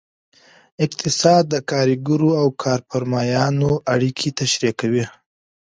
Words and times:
اقتصاد 0.85 1.43
د 1.53 1.55
کارګرو 1.71 2.31
او 2.41 2.47
کارفرمایانو 2.63 3.71
اړیکې 3.93 4.29
تشریح 4.39 4.73
کوي. 4.81 5.05